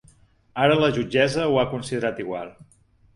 Ara 0.61 0.77
la 0.79 0.87
jutgessa 0.95 1.45
ho 1.49 1.59
ha 1.59 1.65
considerat 1.73 2.23
igual. 2.25 2.51